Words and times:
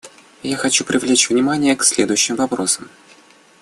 Я 0.41 0.57
хочу 0.57 0.83
привлечь 0.83 1.29
внимание 1.29 1.75
к 1.75 1.83
следующим 1.83 2.35
вопросам. 2.35 2.89